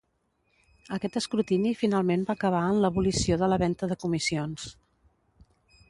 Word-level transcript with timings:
Aquest 0.95 1.19
escrutini 1.19 1.73
finalment 1.81 2.25
va 2.29 2.37
acabar 2.41 2.63
en 2.71 2.81
l'abolició 2.87 3.39
de 3.43 3.51
la 3.55 3.61
venta 3.67 3.91
de 3.93 4.01
comissions. 4.07 4.67